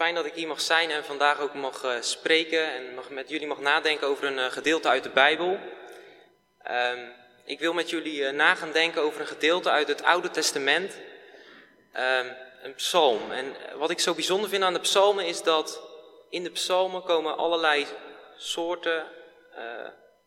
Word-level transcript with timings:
Fijn 0.00 0.14
dat 0.14 0.24
ik 0.24 0.34
hier 0.34 0.46
mag 0.46 0.60
zijn 0.60 0.90
en 0.90 1.04
vandaag 1.04 1.40
ook 1.40 1.54
mag 1.54 1.84
uh, 1.84 1.92
spreken 2.00 2.72
en 2.74 2.94
mag, 2.94 3.10
met 3.10 3.28
jullie 3.28 3.46
mag 3.46 3.58
nadenken 3.58 4.06
over 4.06 4.24
een 4.24 4.38
uh, 4.38 4.44
gedeelte 4.44 4.88
uit 4.88 5.02
de 5.02 5.08
Bijbel. 5.08 5.58
Um, 6.70 7.12
ik 7.44 7.58
wil 7.58 7.72
met 7.72 7.90
jullie 7.90 8.20
uh, 8.20 8.30
na 8.30 8.54
gaan 8.54 8.72
denken 8.72 9.02
over 9.02 9.20
een 9.20 9.26
gedeelte 9.26 9.70
uit 9.70 9.88
het 9.88 10.02
Oude 10.02 10.30
Testament, 10.30 10.94
um, 11.96 12.36
een 12.62 12.74
psalm. 12.74 13.30
En 13.30 13.56
wat 13.74 13.90
ik 13.90 14.00
zo 14.00 14.14
bijzonder 14.14 14.48
vind 14.50 14.62
aan 14.62 14.72
de 14.72 14.80
psalmen 14.80 15.26
is 15.26 15.42
dat 15.42 15.82
in 16.30 16.42
de 16.42 16.50
psalmen 16.50 17.02
komen 17.02 17.36
allerlei 17.36 17.86
soorten 18.36 19.04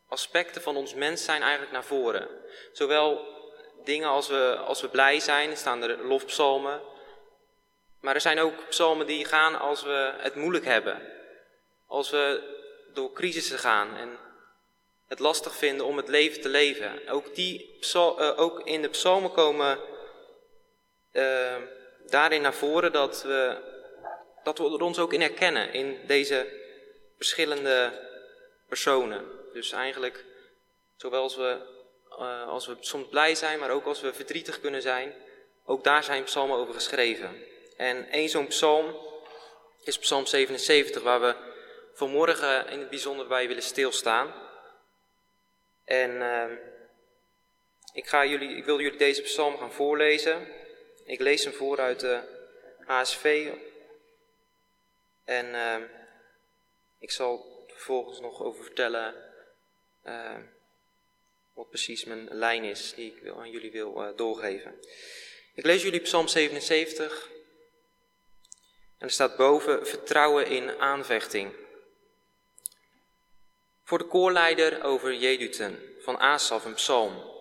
aspecten 0.08 0.62
van 0.62 0.76
ons 0.76 0.94
mens 0.94 1.24
zijn 1.24 1.42
eigenlijk 1.42 1.72
naar 1.72 1.84
voren. 1.84 2.28
Zowel 2.72 3.26
dingen 3.84 4.08
als 4.08 4.28
we, 4.28 4.56
als 4.66 4.80
we 4.80 4.88
blij 4.88 5.20
zijn, 5.20 5.56
staan 5.56 5.82
er 5.82 6.06
lofpsalmen. 6.06 6.80
Maar 8.04 8.14
er 8.14 8.20
zijn 8.20 8.40
ook 8.40 8.68
psalmen 8.68 9.06
die 9.06 9.24
gaan 9.24 9.58
als 9.58 9.82
we 9.82 10.12
het 10.16 10.34
moeilijk 10.34 10.64
hebben. 10.64 11.02
Als 11.86 12.10
we 12.10 12.42
door 12.92 13.12
crisissen 13.12 13.58
gaan 13.58 13.96
en 13.96 14.18
het 15.08 15.18
lastig 15.18 15.56
vinden 15.56 15.86
om 15.86 15.96
het 15.96 16.08
leven 16.08 16.40
te 16.40 16.48
leven. 16.48 17.08
Ook, 17.08 17.34
die 17.34 17.78
uh, 17.94 18.32
ook 18.36 18.60
in 18.60 18.82
de 18.82 18.88
psalmen 18.88 19.32
komen 19.32 19.78
uh, 21.12 21.56
daarin 22.06 22.42
naar 22.42 22.54
voren 22.54 22.92
dat 22.92 23.22
we, 23.22 23.56
dat 24.42 24.58
we 24.58 24.64
er 24.64 24.82
ons 24.82 24.98
ook 24.98 25.12
in 25.12 25.20
herkennen. 25.20 25.72
In 25.72 25.98
deze 26.06 26.46
verschillende 27.16 27.92
personen. 28.68 29.24
Dus 29.52 29.72
eigenlijk, 29.72 30.24
zowel 30.96 31.22
als 31.22 31.36
we, 31.36 31.58
uh, 32.10 32.48
als 32.48 32.66
we 32.66 32.76
soms 32.80 33.08
blij 33.08 33.34
zijn, 33.34 33.58
maar 33.58 33.70
ook 33.70 33.84
als 33.84 34.00
we 34.00 34.12
verdrietig 34.12 34.60
kunnen 34.60 34.82
zijn. 34.82 35.14
Ook 35.64 35.84
daar 35.84 36.04
zijn 36.04 36.24
psalmen 36.24 36.56
over 36.56 36.74
geschreven. 36.74 37.52
En 37.76 38.10
één 38.10 38.28
zo'n 38.28 38.46
psalm 38.46 38.96
is 39.84 39.98
Psalm 39.98 40.26
77, 40.26 41.02
waar 41.02 41.20
we 41.20 41.34
vanmorgen 41.94 42.68
in 42.68 42.78
het 42.78 42.90
bijzonder 42.90 43.26
bij 43.26 43.46
willen 43.48 43.62
stilstaan. 43.62 44.34
En 45.84 46.10
uh, 46.10 46.44
ik, 47.92 48.06
ga 48.06 48.24
jullie, 48.24 48.56
ik 48.56 48.64
wil 48.64 48.80
jullie 48.80 48.98
deze 48.98 49.22
psalm 49.22 49.56
gaan 49.58 49.72
voorlezen. 49.72 50.48
Ik 51.04 51.20
lees 51.20 51.44
hem 51.44 51.52
voor 51.52 51.80
uit 51.80 52.00
de 52.00 52.20
HSV. 52.84 53.52
En 55.24 55.46
uh, 55.46 55.76
ik 56.98 57.10
zal 57.10 57.64
vervolgens 57.68 58.20
nog 58.20 58.42
over 58.42 58.64
vertellen 58.64 59.14
uh, 60.06 60.36
wat 61.52 61.68
precies 61.68 62.04
mijn 62.04 62.28
lijn 62.30 62.64
is 62.64 62.94
die 62.94 63.14
ik 63.16 63.34
aan 63.36 63.50
jullie 63.50 63.70
wil 63.70 64.02
uh, 64.02 64.16
doorgeven. 64.16 64.80
Ik 65.54 65.64
lees 65.64 65.82
jullie 65.82 66.00
Psalm 66.00 66.28
77, 66.28 67.30
en 68.98 69.06
er 69.06 69.10
staat 69.10 69.36
boven 69.36 69.86
vertrouwen 69.86 70.46
in 70.46 70.80
aanvechting. 70.80 71.52
Voor 73.84 73.98
de 73.98 74.04
koorleider 74.04 74.82
over 74.82 75.14
Jeduten 75.14 75.82
van 76.00 76.18
Asaf 76.18 76.64
een 76.64 76.74
psalm. 76.74 77.32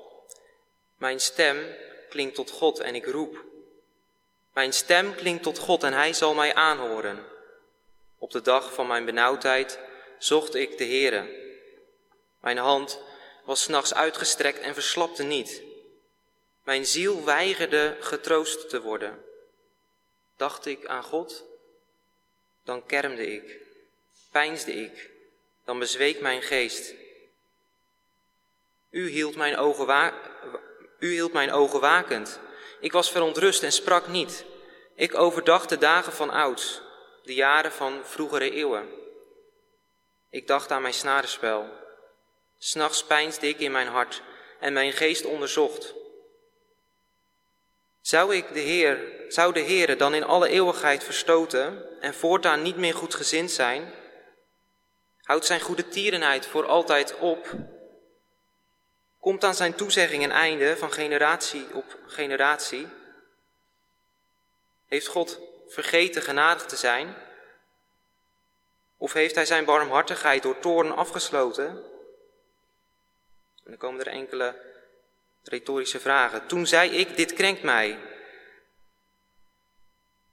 Mijn 0.98 1.20
stem 1.20 1.76
klinkt 2.10 2.36
tot 2.36 2.52
God 2.52 2.80
en 2.80 2.96
ik 2.96 3.06
roep. 3.06 3.44
Mijn 4.54 4.74
stem 4.74 5.16
klinkt 5.16 5.44
tot 5.44 5.58
God 5.58 5.84
en 5.84 5.94
hij 5.94 6.14
zal 6.14 6.34
mij 6.34 6.54
aanhoren. 6.54 7.26
Op 8.18 8.32
de 8.32 8.42
dag 8.42 8.74
van 8.74 8.88
mijn 8.88 9.06
benauwdheid 9.06 9.80
zocht 10.18 10.56
ik 10.56 10.78
de 10.78 10.86
Heere. 10.86 11.42
Mijn 12.42 12.58
hand 12.58 13.00
was 13.46 13.62
s'nachts 13.62 13.94
uitgestrekt 13.94 14.60
en 14.60 14.74
verslapte 14.74 15.24
niet. 15.24 15.62
Mijn 16.64 16.86
ziel 16.86 17.24
weigerde 17.24 17.98
getroost 18.00 18.70
te 18.70 18.82
worden. 18.82 19.24
Dacht 20.38 20.66
ik 20.66 20.86
aan 20.86 21.04
God, 21.04 21.44
dan 22.64 22.86
kermde 22.86 23.28
ik, 23.28 23.60
peinsde 24.32 24.74
ik, 24.74 25.10
dan 25.66 25.80
bezweek 25.80 26.22
mijn 26.22 26.42
geest. 26.42 26.94
U 28.90 29.10
hield 29.10 29.36
mijn 29.36 29.58
ogen, 29.58 30.14
u 31.00 31.12
hield 31.12 31.34
mijn 31.34 31.52
ogen 31.52 31.80
wakend. 31.80 32.40
Ik 32.80 32.92
was 32.92 33.12
verontrust 33.12 33.64
en 33.64 33.72
sprak 33.72 34.08
niet. 34.08 34.46
Ik 34.96 35.16
overdacht 35.16 35.70
de 35.70 35.78
dagen 35.78 36.14
van 36.14 36.30
ouds, 36.30 36.82
de 37.24 37.34
jaren 37.34 37.72
van 37.72 38.02
vroegere 38.04 38.52
eeuwen. 38.52 38.90
Ik 40.30 40.48
dacht 40.48 40.72
aan 40.72 40.82
mijn 40.82 40.94
snarenspel. 40.94 41.70
S'nachts 42.58 43.04
peinsde 43.04 43.48
ik 43.48 43.60
in 43.60 43.72
mijn 43.72 43.88
hart 43.88 44.22
en 44.60 44.74
mijn 44.74 44.92
geest 44.92 45.26
onderzocht. 45.26 45.94
Zou 48.04 48.36
ik 48.36 48.54
de 48.54 48.60
Heer, 48.60 49.12
zou 49.28 49.54
de 49.54 49.62
Heere 49.62 49.96
dan 49.96 50.14
in 50.14 50.24
alle 50.24 50.48
eeuwigheid 50.48 51.04
verstoten 51.04 51.86
en 52.02 52.14
voortaan 52.14 52.62
niet 52.62 52.78
meer 52.78 52.94
goedgezind 52.94 53.52
zijn? 53.52 53.94
Houdt 55.22 55.46
zijn 55.46 55.62
goede 55.62 55.88
tierenheid 55.88 56.46
voor 56.46 56.66
altijd 56.66 57.18
op? 57.18 57.52
Komt 59.20 59.44
aan 59.44 59.56
zijn 59.56 59.76
toezegging 59.76 60.24
een 60.24 60.32
einde 60.32 60.78
van 60.78 60.92
generatie 60.92 61.74
op 61.74 61.98
generatie? 62.08 62.88
Heeft 64.88 65.08
God 65.08 65.40
vergeten 65.68 66.22
genadig 66.22 66.66
te 66.66 66.76
zijn? 66.76 67.16
Of 68.98 69.14
heeft 69.14 69.36
hij 69.36 69.46
zijn 69.46 69.66
barmhartigheid 69.66 70.44
door 70.44 70.60
toorn 70.60 70.96
afgesloten? 70.96 71.68
En 73.64 73.64
dan 73.64 73.78
komen 73.78 74.00
er 74.00 74.08
enkele 74.08 74.73
Retorische 75.44 76.00
vragen. 76.00 76.48
Toen 76.48 76.68
zei 76.68 76.90
ik, 76.90 77.16
dit 77.16 77.34
krenkt 77.34 77.64
mij. 77.64 78.00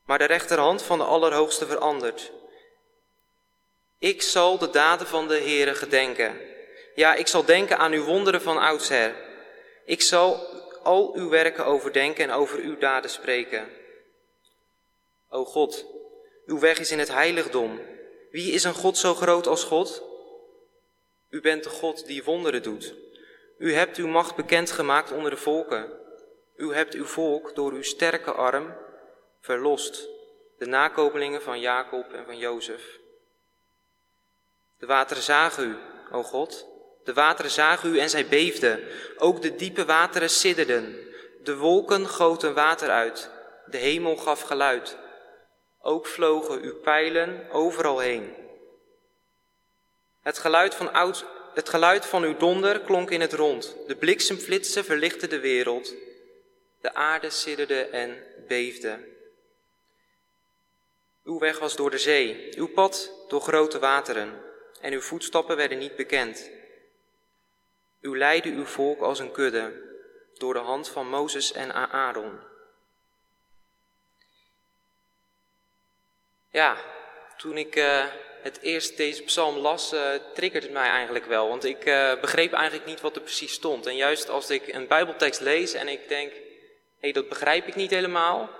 Maar 0.04 0.19
de 0.19 0.25
rechterhand 0.25 0.82
van 0.82 0.98
de 0.98 1.04
Allerhoogste 1.04 1.66
verandert. 1.66 2.32
Ik 3.98 4.22
zal 4.22 4.59
de 4.59 4.71
daden 4.71 5.06
van 5.06 5.28
de 5.28 5.38
Heere 5.38 5.75
gedenken. 5.75 6.41
Ja, 6.94 7.15
ik 7.15 7.26
zal 7.26 7.44
denken 7.44 7.78
aan 7.78 7.93
uw 7.93 8.04
wonderen 8.04 8.43
van 8.43 8.59
oudsher. 8.59 9.15
Ik 9.84 10.03
zal 10.03 10.47
al 10.82 11.15
uw 11.15 11.28
werken 11.28 11.65
overdenken 11.65 12.25
en 12.25 12.31
over 12.31 12.59
uw 12.59 12.78
daden 12.78 13.10
spreken. 13.10 13.69
O 15.28 15.44
God, 15.44 15.84
uw 16.47 16.59
weg 16.59 16.78
is 16.78 16.91
in 16.91 16.98
het 16.98 17.09
heiligdom. 17.09 17.81
Wie 18.31 18.53
is 18.53 18.65
een 18.65 18.75
God 18.75 18.98
zo 18.98 19.15
groot 19.15 19.47
als 19.47 19.65
God? 19.65 20.03
U 21.28 21.41
bent 21.41 21.65
de 21.65 21.71
God 21.71 22.06
die 22.06 22.25
wonderen 22.25 22.62
doet. 22.62 22.94
U 23.60 23.75
hebt 23.75 23.97
uw 23.97 24.06
macht 24.06 24.37
bekendgemaakt 24.37 25.12
onder 25.12 25.31
de 25.31 25.37
volken. 25.37 25.93
U 26.56 26.75
hebt 26.75 26.94
uw 26.94 27.04
volk 27.04 27.54
door 27.54 27.72
uw 27.72 27.82
sterke 27.82 28.32
arm 28.32 28.75
verlost, 29.41 30.09
de 30.59 30.66
nakomelingen 30.66 31.43
van 31.43 31.60
Jacob 31.60 32.12
en 32.12 32.25
van 32.25 32.38
Jozef. 32.38 32.98
De 34.78 34.87
wateren 34.87 35.22
zagen 35.22 35.65
u, 35.69 35.76
o 36.12 36.22
God, 36.22 36.66
de 37.04 37.12
wateren 37.12 37.50
zagen 37.50 37.94
u 37.94 37.98
en 37.98 38.10
zij 38.10 38.26
beefden. 38.26 38.84
Ook 39.19 39.43
de 39.43 39.54
diepe 39.54 39.84
wateren 39.84 40.31
sidderden. 40.31 40.98
De 41.42 41.56
wolken 41.56 42.09
goten 42.09 42.54
water 42.54 42.91
uit. 42.91 43.31
De 43.66 43.77
hemel 43.77 44.16
gaf 44.16 44.41
geluid. 44.41 44.97
Ook 45.81 46.06
vlogen 46.06 46.60
uw 46.60 46.75
pijlen 46.75 47.50
overal 47.50 47.98
heen. 47.98 48.34
Het 50.22 50.38
geluid 50.38 50.75
van 50.75 50.92
oud, 50.92 51.25
het 51.55 51.69
geluid 51.69 52.06
van 52.06 52.22
uw 52.22 52.37
donder 52.37 52.81
klonk 52.81 53.11
in 53.11 53.21
het 53.21 53.33
rond. 53.33 53.77
De 53.87 53.97
bliksemflitsen 53.97 54.84
verlichtten 54.84 55.28
de 55.28 55.41
wereld. 55.41 55.94
De 56.81 56.94
aarde 56.94 57.31
sidderde 57.31 57.81
en 57.81 58.16
beefde. 58.49 58.99
Uw 61.25 61.39
weg 61.39 61.59
was 61.59 61.77
door 61.77 61.91
de 61.91 61.99
zee, 61.99 62.53
uw 62.56 62.69
pad 62.69 63.10
door 63.28 63.41
grote 63.41 63.78
wateren, 63.78 64.43
en 64.81 64.93
uw 64.93 65.00
voetstappen 65.00 65.56
werden 65.56 65.78
niet 65.78 65.97
bekend. 65.97 66.50
U 68.00 68.19
leidde 68.19 68.50
uw 68.50 68.65
volk 68.65 69.00
als 69.00 69.19
een 69.19 69.33
kudde, 69.33 69.72
door 70.34 70.55
de 70.55 70.60
hand 70.60 70.89
van 70.89 71.09
Mozes 71.09 71.53
en 71.53 71.72
Aaron. 71.75 72.39
Ja, 76.50 76.77
toen 77.37 77.56
ik 77.56 77.77
uh, 77.77 78.07
het 78.42 78.60
eerst 78.60 78.97
deze 78.97 79.22
psalm 79.22 79.57
las, 79.57 79.92
uh, 79.92 80.01
triggerde 80.34 80.66
het 80.66 80.77
mij 80.77 80.89
eigenlijk 80.89 81.25
wel. 81.25 81.48
Want 81.48 81.65
ik 81.65 81.87
uh, 81.87 82.21
begreep 82.21 82.53
eigenlijk 82.53 82.87
niet 82.87 83.01
wat 83.01 83.16
er 83.16 83.22
precies 83.22 83.53
stond. 83.53 83.87
En 83.87 83.97
juist 83.97 84.28
als 84.28 84.51
ik 84.51 84.69
een 84.69 84.87
Bijbeltekst 84.87 85.41
lees 85.41 85.72
en 85.72 85.89
ik 85.89 86.09
denk, 86.09 86.33
hé, 86.33 86.41
hey, 87.01 87.13
dat 87.13 87.28
begrijp 87.28 87.66
ik 87.66 87.75
niet 87.75 87.91
helemaal, 87.91 88.51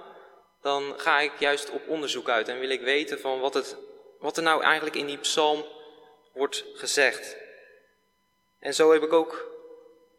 dan 0.63 0.95
ga 0.97 1.21
ik 1.21 1.33
juist 1.39 1.71
op 1.71 1.89
onderzoek 1.89 2.29
uit 2.29 2.49
en 2.49 2.61
wil 2.61 2.71
ik 2.71 2.81
weten 2.81 3.21
van 3.21 3.41
wat, 3.41 3.55
het, 3.55 3.77
wat 4.19 4.37
er 4.37 4.43
nou 4.43 4.63
eigenlijk 4.63 4.97
in 4.97 5.07
die 5.07 5.19
psalm 5.19 5.65
wordt 6.33 6.65
gezegd. 6.75 7.37
En 8.59 8.75
zo 8.75 8.93
heb 8.93 9.03
ik 9.03 9.13
ook 9.13 9.51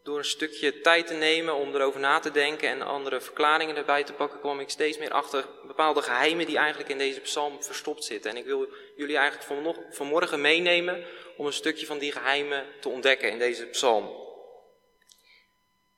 door 0.04 0.18
een 0.18 0.26
stukje 0.26 0.82
tijd 0.82 1.08
te 1.08 1.14
nemen 1.14 1.56
om 1.56 1.76
erover 1.76 2.00
na 2.00 2.20
te 2.20 2.32
denken 2.32 2.70
en 2.70 2.82
andere 2.82 3.22
verklaringen 3.22 3.76
erbij 3.76 4.04
te 4.04 4.14
pakken, 4.14 4.40
kwam 4.40 4.60
ik 4.60 4.70
steeds 4.70 4.98
meer 4.98 5.12
achter 5.12 5.46
bepaalde 5.68 6.02
geheimen 6.02 6.46
die 6.46 6.58
eigenlijk 6.58 6.90
in 6.90 6.98
deze 6.98 7.20
psalm 7.20 7.64
verstopt 7.64 8.04
zitten. 8.04 8.32
En 8.32 8.38
ik 8.38 8.46
wil 8.46 8.68
jullie 9.02 9.18
eigenlijk 9.18 9.48
van 9.48 9.86
vanmorgen 9.90 10.42
meenemen 10.42 11.06
om 11.38 11.46
een 11.46 11.54
stukje 11.54 11.86
van 11.86 12.00
die 12.00 12.12
geheimen 12.12 12.66
te 12.80 12.90
ontdekken 12.90 13.32
in 13.32 13.40
deze 13.40 13.66
psalm. 13.66 14.10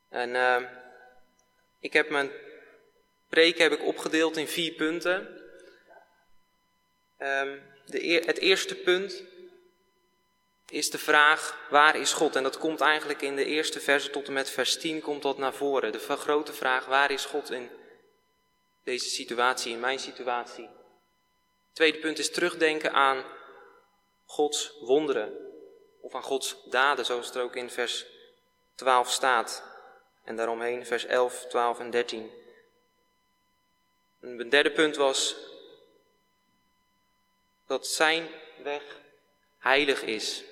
En 0.09 0.29
uh, 0.29 0.61
ik 1.79 1.93
heb 1.93 2.09
mijn 2.09 2.31
preek 3.29 3.57
heb 3.57 3.71
ik 3.71 3.83
opgedeeld 3.83 4.37
in 4.37 4.47
vier 4.47 4.73
punten. 4.73 5.41
Ehm, 7.17 7.57
de, 7.85 8.23
het 8.25 8.37
eerste 8.37 8.75
punt 8.75 9.23
is 10.69 10.89
de 10.89 10.97
vraag, 10.97 11.67
waar 11.69 11.95
is 11.95 12.13
God? 12.13 12.35
En 12.35 12.43
dat 12.43 12.57
komt 12.57 12.81
eigenlijk 12.81 13.21
in 13.21 13.35
de 13.35 13.45
eerste 13.45 13.79
verse 13.79 14.09
tot 14.09 14.27
en 14.27 14.33
met 14.33 14.49
vers 14.49 14.79
10 14.79 15.01
komt 15.01 15.21
dat 15.21 15.37
naar 15.37 15.53
voren. 15.53 15.91
De 15.91 15.99
grote 15.99 16.53
vraag, 16.53 16.85
waar 16.85 17.11
is 17.11 17.25
God 17.25 17.51
in 17.51 17.69
deze 18.83 19.09
situatie, 19.09 19.71
in 19.71 19.79
mijn 19.79 19.99
situatie? 19.99 20.69
Tweede 21.73 21.99
punt 21.99 22.19
is 22.19 22.31
terugdenken 22.31 22.93
aan 22.93 23.25
Gods 24.25 24.73
wonderen. 24.79 25.37
Of 26.01 26.15
aan 26.15 26.23
Gods 26.23 26.55
daden, 26.65 27.05
zoals 27.05 27.25
het 27.25 27.35
er 27.35 27.43
ook 27.43 27.55
in 27.55 27.69
vers 27.69 28.05
12 28.75 29.11
staat. 29.11 29.63
En 30.23 30.35
daaromheen 30.35 30.85
vers 30.85 31.05
11, 31.05 31.45
12 31.45 31.79
en 31.79 31.89
13. 31.89 32.31
Een 34.19 34.49
derde 34.49 34.71
punt 34.71 34.95
was 34.95 35.35
dat 37.67 37.87
zijn 37.87 38.27
weg 38.63 38.83
heilig 39.59 40.01
is. 40.01 40.43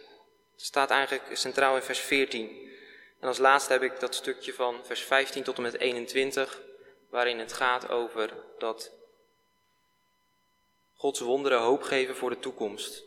Het 0.51 0.61
staat 0.61 0.89
eigenlijk 0.89 1.37
centraal 1.37 1.75
in 1.75 1.81
vers 1.81 1.99
14. 1.99 2.69
En 3.19 3.27
als 3.27 3.37
laatste 3.37 3.71
heb 3.71 3.81
ik 3.81 3.99
dat 3.99 4.15
stukje 4.15 4.53
van 4.53 4.85
vers 4.85 5.03
15 5.03 5.43
tot 5.43 5.55
en 5.57 5.61
met 5.61 5.77
21, 5.77 6.61
waarin 7.09 7.39
het 7.39 7.53
gaat 7.53 7.89
over 7.89 8.33
dat 8.57 8.91
Gods 11.01 11.19
wonderen 11.19 11.59
hoop 11.59 11.83
geven 11.83 12.15
voor 12.15 12.29
de 12.29 12.39
toekomst. 12.39 13.03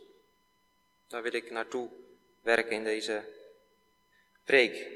Daar 1.09 1.23
wil 1.23 1.35
ik 1.35 1.51
naartoe 1.51 1.89
werken 2.43 2.71
in 2.71 2.85
deze 2.85 3.25
preek. 4.45 4.87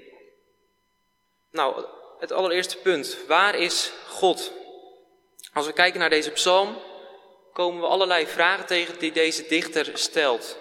Nou, 1.51 1.85
het 2.19 2.33
allereerste 2.33 2.79
punt. 2.79 3.19
Waar 3.27 3.55
is 3.55 3.93
God? 4.07 4.53
Als 5.53 5.67
we 5.67 5.73
kijken 5.73 6.01
naar 6.01 6.11
deze 6.11 6.31
psalm, 6.31 6.83
komen 7.53 7.81
we 7.81 7.87
allerlei 7.87 8.27
vragen 8.27 8.67
tegen 8.67 8.99
die 8.99 9.13
deze 9.13 9.47
dichter 9.47 9.99
stelt. 9.99 10.57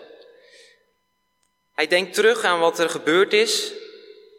Hij 1.74 1.88
denkt 1.88 2.14
terug 2.14 2.44
aan 2.44 2.60
wat 2.60 2.80
er 2.80 2.90
gebeurd 2.90 3.34
is. 3.34 3.74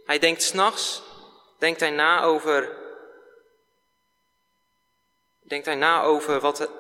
Hij 0.05 0.19
denkt 0.19 0.43
s'nachts, 0.43 1.03
denkt 1.59 1.81
hij 1.81 1.91
na 1.91 2.23
over, 2.23 2.77
denkt 5.41 5.67
hij 5.67 5.75
na 5.75 6.03
over 6.03 6.41
wat, 6.41 6.78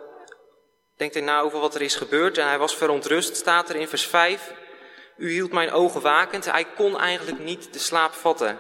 denkt 0.99 1.15
hij 1.15 1.23
na 1.23 1.41
over 1.41 1.59
wat 1.61 1.75
er 1.75 1.83
is 1.83 1.97
gebeurd 1.97 2.39
en 2.39 2.47
hij 2.47 2.59
was 2.59 2.77
verontrust, 2.77 3.37
staat 3.37 3.69
er 3.69 3.77
in 3.77 3.89
vers 3.89 4.07
5. 4.07 4.53
U 5.17 5.31
hield 5.31 5.53
mijn 5.53 5.71
ogen 5.71 6.01
wakend. 6.01 6.45
Hij 6.45 6.65
kon 6.65 6.99
eigenlijk 6.99 7.39
niet 7.39 7.73
de 7.73 7.79
slaap 7.79 8.13
vatten. 8.13 8.59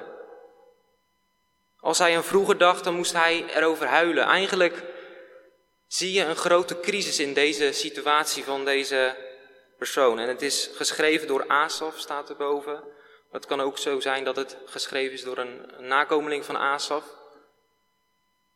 Als 1.80 1.98
hij 1.98 2.16
aan 2.16 2.24
vroeger 2.24 2.58
dacht, 2.58 2.84
dan 2.84 2.94
moest 2.94 3.12
hij 3.12 3.44
erover 3.54 3.86
huilen. 3.86 4.24
Eigenlijk 4.24 4.82
zie 5.86 6.12
je 6.12 6.24
een 6.24 6.36
grote 6.36 6.80
crisis 6.80 7.18
in 7.18 7.34
deze 7.34 7.72
situatie 7.72 8.44
van 8.44 8.64
deze 8.64 9.16
persoon. 9.78 10.18
En 10.18 10.28
het 10.28 10.42
is 10.42 10.70
geschreven 10.74 11.26
door 11.26 11.48
Asaf, 11.48 11.98
staat 11.98 12.28
erboven. 12.30 12.82
Het 13.30 13.46
kan 13.46 13.60
ook 13.60 13.78
zo 13.78 14.00
zijn 14.00 14.24
dat 14.24 14.36
het 14.36 14.56
geschreven 14.64 15.12
is 15.12 15.22
door 15.22 15.38
een, 15.38 15.72
nakomeling 15.78 16.44
van 16.44 16.56
Asaf. 16.56 17.04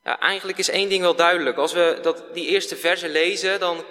Eigenlijk 0.02 0.58
is 0.58 0.68
één 0.68 0.88
ding 0.88 1.02
wel 1.02 1.14
duidelijk. 1.14 1.56
Als 1.56 1.72
we 1.72 1.98
dat, 2.02 2.24
die 2.32 2.46
eerste 2.46 2.76
versen 2.76 3.10
lezen, 3.10 3.60
dan 3.60 3.84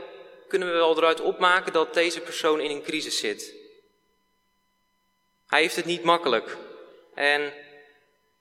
kunnen 0.47 0.67
we 0.67 0.73
wel 0.73 0.97
eruit 0.97 1.21
opmaken 1.21 1.73
dat 1.73 1.93
deze 1.93 2.19
persoon 2.19 2.59
in 2.59 2.71
een 2.71 2.83
crisis 2.83 3.17
zit. 3.17 3.53
Hij 5.47 5.61
heeft 5.61 5.75
het 5.75 5.85
niet 5.85 6.03
makkelijk. 6.03 6.57
En 7.15 7.53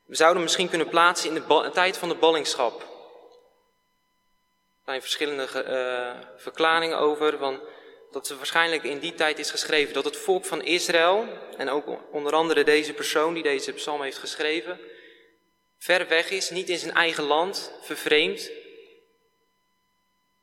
we 0.05 0.17
zouden 0.17 0.43
misschien 0.43 0.69
kunnen 0.69 0.89
plaatsen 0.89 1.29
in 1.29 1.35
de 1.35 1.71
tijd 1.73 1.97
van 1.97 2.09
de 2.09 2.15
ballingschap. 2.15 2.81
Er 2.81 4.97
zijn 4.97 5.01
verschillende 5.01 5.49
uh, 5.55 6.29
verklaringen 6.37 6.99
over, 6.99 7.39
van 7.39 7.61
dat 8.11 8.27
ze 8.27 8.37
waarschijnlijk 8.37 8.83
in 8.83 8.99
die 8.99 9.15
tijd 9.15 9.39
is 9.39 9.51
geschreven. 9.51 9.95
Dat 9.95 10.05
het 10.05 10.17
volk 10.17 10.45
van 10.45 10.63
Israël, 10.63 11.27
en 11.57 11.69
ook 11.69 12.13
onder 12.13 12.33
andere 12.33 12.65
deze 12.65 12.93
persoon 12.93 13.35
die 13.35 13.43
deze 13.43 13.73
psalm 13.73 14.03
heeft 14.03 14.19
geschreven, 14.19 14.81
ver 15.81 16.09
weg 16.09 16.31
is, 16.31 16.51
niet 16.51 16.69
in 16.69 16.79
zijn 16.79 16.95
eigen 16.95 17.25
land, 17.25 17.73
vervreemd. 17.81 18.51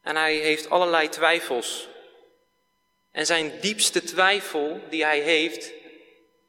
En 0.01 0.15
hij 0.15 0.35
heeft 0.35 0.69
allerlei 0.69 1.09
twijfels. 1.09 1.87
En 3.11 3.25
zijn 3.25 3.59
diepste 3.59 4.03
twijfel 4.03 4.81
die 4.89 5.03
hij 5.03 5.19
heeft, 5.19 5.73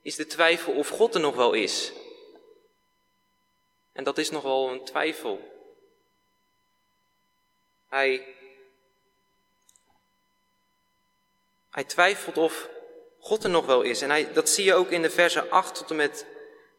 is 0.03 0.17
de 0.17 0.27
twijfel 0.27 0.73
of 0.73 0.89
God 0.89 1.15
er 1.15 1.21
nog 1.21 1.35
wel 1.35 1.53
is. 1.53 1.93
En 3.93 4.05
dat 4.05 4.19
is 4.19 4.31
nog 4.31 4.43
wel 4.43 4.69
een 4.69 4.85
twijfel. 4.85 5.41
Hij, 7.89 8.35
hij 11.71 11.85
twijfelt 11.85 12.37
of 12.37 12.69
God 13.21 13.45
er 13.45 13.51
nog 13.51 13.67
wel 13.67 13.83
is. 13.83 14.03
En 14.03 14.11
hij, 14.11 14.33
dat 14.33 14.49
zie 14.49 14.65
je 14.65 14.75
ook 14.75 14.91
in 14.91 15.03
de 15.03 15.11
versen 15.11 15.51
8 15.51 15.75
tot 15.75 15.91
en 15.91 15.97
met 15.97 16.27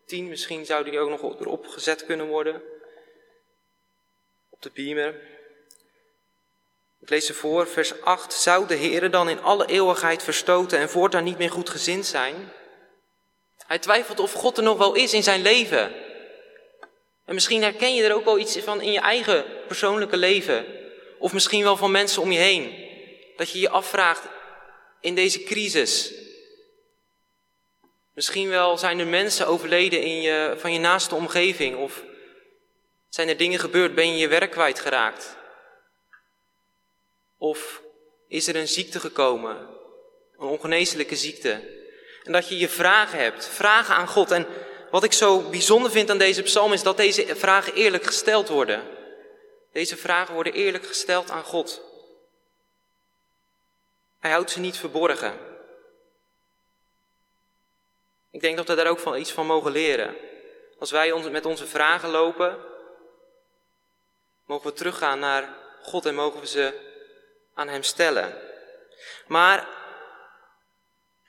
10. 0.10 0.28
Misschien 0.28 0.66
zou 0.66 0.84
die 0.84 1.00
ook 1.00 1.10
nog 1.10 1.40
erop 1.40 1.68
gezet 1.68 2.06
kunnen 2.06 2.28
worden. 2.28 2.62
Op 4.50 4.62
de 4.62 4.72
beamer. 4.74 5.16
Ik 7.02 7.10
lees 7.10 7.26
ze 7.26 7.34
voor, 7.34 7.68
vers 7.68 8.02
8. 8.02 8.34
Zou 8.34 8.68
de 8.68 8.76
Heer 8.76 9.12
dan 9.12 9.30
in 9.30 9.42
alle 9.42 9.66
eeuwigheid 9.66 10.24
verstoten 10.24 10.80
en 10.80 10.90
voortaan 10.90 11.24
niet 11.24 11.38
meer 11.38 11.52
goed 11.52 11.70
gezind 11.70 12.06
zijn? 12.06 12.52
Hij 13.68 13.80
twijfelt 13.80 14.20
of 14.20 14.32
God 14.32 14.58
er 14.58 14.64
nog 14.64 14.78
wel 14.78 14.94
is 14.94 15.14
in 15.14 15.24
zijn 15.24 15.42
leven. 15.42 15.94
En 17.26 17.34
misschien 17.34 17.62
herken 17.62 17.96
je 17.96 18.04
er 18.04 18.16
ook 18.16 18.26
wel 18.26 18.40
iets 18.40 18.58
van 18.58 18.82
in 18.82 18.92
je 18.92 19.00
eigen 19.00 19.46
persoonlijke 19.68 20.18
leven. 20.18 20.66
Of 21.20 21.34
misschien 21.34 21.64
wel 21.64 21.78
van 21.78 21.92
mensen 21.92 22.22
om 22.22 22.32
je 22.32 22.40
heen. 22.40 22.88
Dat 23.38 23.52
je 23.52 23.60
je 23.60 23.70
afvraagt 23.70 24.28
in 25.02 25.16
deze 25.16 25.44
crisis. 25.44 26.14
Misschien 28.20 28.50
wel 28.50 28.78
zijn 28.78 29.00
er 29.00 29.08
mensen 29.08 29.48
overleden 29.48 30.02
in 30.02 30.22
je, 30.22 30.56
van 30.58 30.74
je 30.74 30.80
naaste 30.80 31.16
omgeving. 31.16 31.78
Of 31.78 32.04
zijn 33.10 33.28
er 33.28 33.38
dingen 33.38 33.60
gebeurd, 33.60 33.96
ben 33.96 34.12
je 34.12 34.18
je 34.18 34.28
werk 34.28 34.52
kwijtgeraakt. 34.52 35.38
Of 37.38 37.82
is 38.28 38.48
er 38.48 38.56
een 38.56 38.68
ziekte 38.68 39.00
gekomen, 39.00 39.58
een 40.38 40.48
ongeneeslijke 40.48 41.16
ziekte. 41.16 41.52
En 42.24 42.32
dat 42.32 42.50
je 42.50 42.58
je 42.58 42.70
vragen 42.70 43.20
hebt, 43.20 43.48
vragen 43.48 43.96
aan 43.96 44.08
God. 44.08 44.32
En 44.32 44.48
wat 44.92 45.04
ik 45.04 45.14
zo 45.14 45.50
bijzonder 45.50 45.92
vind 45.92 46.10
aan 46.10 46.18
deze 46.18 46.42
psalm 46.42 46.74
is 46.74 46.84
dat 46.84 46.98
deze 46.98 47.36
vragen 47.36 47.74
eerlijk 47.74 48.06
gesteld 48.06 48.48
worden. 48.48 48.84
Deze 49.72 49.98
vragen 49.98 50.34
worden 50.34 50.54
eerlijk 50.54 50.86
gesteld 50.86 51.30
aan 51.30 51.44
God. 51.44 51.82
Hij 54.20 54.32
houdt 54.32 54.52
ze 54.52 54.60
niet 54.60 54.78
verborgen. 54.78 55.49
Ik 58.32 58.42
denk 58.42 58.58
dat 58.58 58.68
we 58.68 58.76
daar 58.76 58.88
ook 58.88 59.00
van 59.00 59.18
iets 59.18 59.32
van 59.32 59.46
mogen 59.46 59.72
leren. 59.72 60.16
Als 60.80 60.92
wij 60.92 61.30
met 61.30 61.46
onze 61.46 61.68
vragen 61.68 62.10
lopen, 62.10 62.58
mogen 64.46 64.70
we 64.70 64.74
teruggaan 64.74 65.20
naar 65.20 65.58
God 65.82 66.06
en 66.06 66.16
mogen 66.16 66.40
we 66.40 66.48
ze 66.48 66.74
aan 67.54 67.68
Hem 67.68 67.84
stellen. 67.84 68.42
Maar 69.28 69.68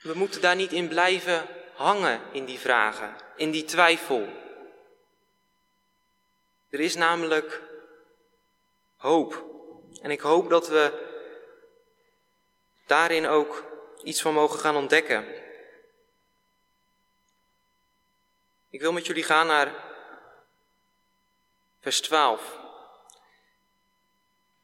we 0.01 0.13
moeten 0.13 0.41
daar 0.41 0.55
niet 0.55 0.71
in 0.71 0.87
blijven 0.87 1.47
hangen 1.73 2.21
in 2.31 2.45
die 2.45 2.59
vragen, 2.59 3.15
in 3.35 3.51
die 3.51 3.65
twijfel. 3.65 4.27
Er 6.69 6.79
is 6.79 6.95
namelijk 6.95 7.61
hoop. 8.97 9.45
En 10.01 10.11
ik 10.11 10.21
hoop 10.21 10.49
dat 10.49 10.67
we 10.67 11.09
daarin 12.87 13.27
ook 13.27 13.63
iets 14.03 14.21
van 14.21 14.33
mogen 14.33 14.59
gaan 14.59 14.75
ontdekken. 14.75 15.25
Ik 18.71 18.81
wil 18.81 18.91
met 18.91 19.05
jullie 19.05 19.23
gaan 19.23 19.47
naar 19.47 19.73
vers 21.81 22.01
12. 22.01 22.57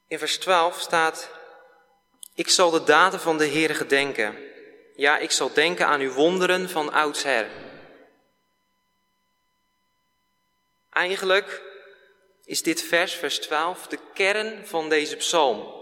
In 0.07 0.19
vers 0.19 0.37
12 0.37 0.79
staat: 0.79 1.29
Ik 2.35 2.49
zal 2.49 2.69
de 2.69 2.83
daden 2.83 3.19
van 3.19 3.37
de 3.37 3.47
Heere 3.47 3.73
gedenken. 3.73 4.37
Ja, 4.95 5.17
ik 5.17 5.31
zal 5.31 5.53
denken 5.53 5.87
aan 5.87 5.99
uw 5.99 6.11
wonderen 6.11 6.69
van 6.69 6.91
oudsher. 6.93 7.49
Eigenlijk 10.89 11.61
is 12.45 12.61
dit 12.61 12.81
vers, 12.81 13.13
vers 13.13 13.39
12, 13.39 13.87
de 13.87 13.99
kern 14.13 14.67
van 14.67 14.89
deze 14.89 15.15
psalm. 15.15 15.73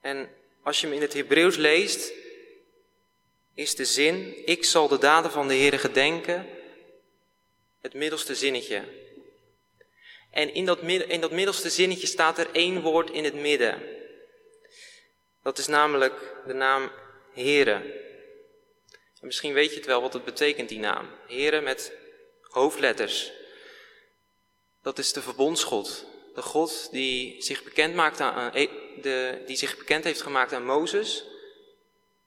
En 0.00 0.34
als 0.62 0.80
je 0.80 0.86
hem 0.86 0.96
in 0.96 1.02
het 1.02 1.12
Hebreeuws 1.12 1.56
leest, 1.56 2.12
is 3.54 3.74
de 3.74 3.84
zin, 3.84 4.46
ik 4.46 4.64
zal 4.64 4.88
de 4.88 4.98
daden 4.98 5.30
van 5.30 5.48
de 5.48 5.54
Heer 5.54 5.78
gedenken, 5.78 6.46
het 7.80 7.94
middelste 7.94 8.34
zinnetje. 8.34 8.84
En 10.30 10.54
in 10.54 10.64
dat, 10.64 10.78
in 10.82 11.20
dat 11.20 11.30
middelste 11.30 11.70
zinnetje 11.70 12.06
staat 12.06 12.38
er 12.38 12.48
één 12.52 12.80
woord 12.80 13.10
in 13.10 13.24
het 13.24 13.34
midden. 13.34 13.82
Dat 15.42 15.58
is 15.58 15.66
namelijk 15.66 16.34
de 16.46 16.52
naam 16.52 16.90
Heren. 17.32 17.82
En 19.20 19.26
misschien 19.26 19.52
weet 19.52 19.70
je 19.70 19.76
het 19.76 19.86
wel 19.86 20.00
wat 20.00 20.12
het 20.12 20.24
betekent, 20.24 20.68
die 20.68 20.78
naam. 20.78 21.08
Heren 21.26 21.62
met 21.62 21.92
hoofdletters. 22.42 23.32
Dat 24.82 24.98
is 24.98 25.12
de 25.12 25.22
verbondsgod. 25.22 26.06
De 26.34 26.42
God 26.42 26.88
die 26.90 27.42
zich 27.42 27.62
bekend 27.62 27.94
maakt 27.94 28.20
aan, 28.20 28.52
de, 28.52 29.42
die 29.46 29.56
zich 29.56 29.76
bekend 29.76 30.04
heeft 30.04 30.22
gemaakt 30.22 30.52
aan 30.52 30.64
Mozes, 30.64 31.24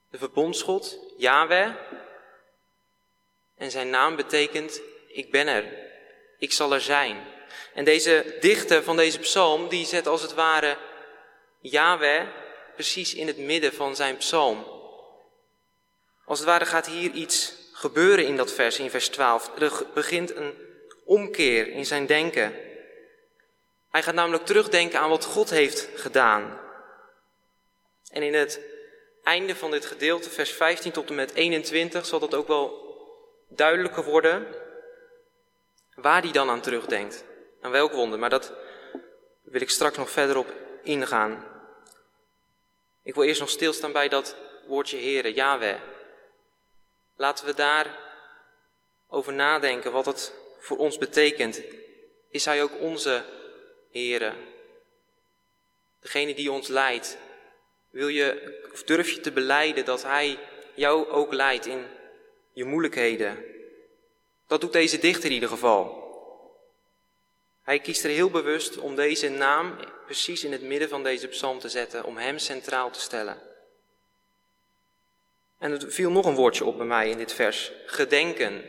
de 0.09 0.17
verbondsgod, 0.17 0.99
Yahweh. 1.17 1.71
En 3.57 3.71
zijn 3.71 3.89
naam 3.89 4.15
betekent, 4.15 4.81
ik 5.07 5.31
ben 5.31 5.47
er, 5.47 5.65
ik 6.37 6.51
zal 6.51 6.73
er 6.73 6.81
zijn. 6.81 7.25
En 7.73 7.85
deze 7.85 8.37
dichter 8.39 8.83
van 8.83 8.95
deze 8.95 9.19
psalm, 9.19 9.67
die 9.67 9.85
zet 9.85 10.07
als 10.07 10.21
het 10.21 10.33
ware 10.33 10.77
Yahweh 11.59 12.27
precies 12.73 13.13
in 13.13 13.27
het 13.27 13.37
midden 13.37 13.73
van 13.73 13.95
zijn 13.95 14.17
psalm. 14.17 14.65
Als 16.25 16.39
het 16.39 16.47
ware 16.47 16.65
gaat 16.65 16.87
hier 16.87 17.11
iets 17.11 17.53
gebeuren 17.73 18.25
in 18.25 18.37
dat 18.37 18.53
vers, 18.53 18.79
in 18.79 18.89
vers 18.89 19.09
12. 19.09 19.51
Er 19.59 19.85
begint 19.93 20.35
een 20.35 20.53
omkeer 21.03 21.67
in 21.67 21.85
zijn 21.85 22.05
denken. 22.05 22.55
Hij 23.91 24.03
gaat 24.03 24.13
namelijk 24.13 24.45
terugdenken 24.45 24.99
aan 24.99 25.09
wat 25.09 25.25
God 25.25 25.49
heeft 25.49 25.87
gedaan. 25.95 26.59
En 28.11 28.23
in 28.23 28.33
het 28.33 28.59
einde 29.27 29.55
van 29.55 29.71
dit 29.71 29.85
gedeelte, 29.85 30.29
vers 30.29 30.51
15 30.51 30.91
tot 30.91 31.09
en 31.09 31.15
met 31.15 31.33
21, 31.33 32.05
zal 32.05 32.19
dat 32.19 32.33
ook 32.33 32.47
wel 32.47 32.95
duidelijker 33.47 34.03
worden 34.03 34.47
waar 35.95 36.21
hij 36.21 36.31
dan 36.31 36.49
aan 36.49 36.61
terugdenkt. 36.61 37.23
Aan 37.61 37.71
welk 37.71 37.91
wonder, 37.91 38.19
maar 38.19 38.29
dat 38.29 38.53
wil 39.41 39.61
ik 39.61 39.69
straks 39.69 39.97
nog 39.97 40.09
verder 40.09 40.37
op 40.37 40.53
ingaan. 40.83 41.45
Ik 43.03 43.15
wil 43.15 43.23
eerst 43.23 43.39
nog 43.39 43.49
stilstaan 43.49 43.91
bij 43.91 44.07
dat 44.07 44.35
woordje 44.67 44.97
Here, 44.97 45.33
Yahweh. 45.33 45.79
Laten 47.15 47.45
we 47.45 47.53
daar 47.53 47.99
over 49.07 49.33
nadenken 49.33 49.91
wat 49.91 50.05
het 50.05 50.33
voor 50.59 50.77
ons 50.77 50.97
betekent. 50.97 51.61
Is 52.29 52.45
Hij 52.45 52.63
ook 52.63 52.79
onze 52.79 53.23
Here? 53.91 54.33
Degene 55.99 56.33
die 56.33 56.51
ons 56.51 56.67
leidt. 56.67 57.17
Wil 57.97 58.07
je, 58.07 58.59
of 58.73 58.83
durf 58.83 59.09
je 59.09 59.19
te 59.19 59.31
beleiden 59.31 59.85
dat 59.85 60.03
Hij 60.03 60.39
jou 60.73 61.09
ook 61.09 61.33
leidt 61.33 61.65
in 61.65 61.85
je 62.53 62.65
moeilijkheden? 62.65 63.43
Dat 64.47 64.61
doet 64.61 64.73
deze 64.73 64.99
dichter 64.99 65.25
in 65.25 65.31
ieder 65.31 65.49
geval. 65.49 66.05
Hij 67.63 67.79
kiest 67.79 68.03
er 68.03 68.09
heel 68.09 68.29
bewust 68.29 68.77
om 68.77 68.95
deze 68.95 69.29
naam 69.29 69.75
precies 70.05 70.43
in 70.43 70.51
het 70.51 70.61
midden 70.61 70.89
van 70.89 71.03
deze 71.03 71.27
psalm 71.27 71.59
te 71.59 71.69
zetten, 71.69 72.03
om 72.03 72.17
Hem 72.17 72.37
centraal 72.37 72.91
te 72.91 72.99
stellen. 72.99 73.41
En 75.57 75.71
er 75.71 75.91
viel 75.91 76.11
nog 76.11 76.25
een 76.25 76.35
woordje 76.35 76.65
op 76.65 76.77
bij 76.77 76.85
mij 76.85 77.09
in 77.09 77.17
dit 77.17 77.33
vers: 77.33 77.71
gedenken. 77.85 78.63